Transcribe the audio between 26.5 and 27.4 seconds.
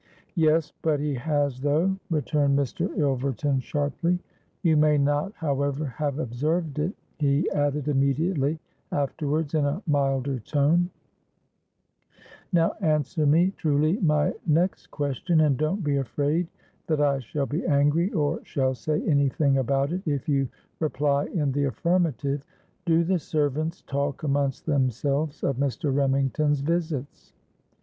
visits?'